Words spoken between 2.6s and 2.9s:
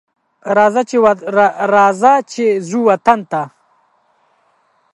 ځو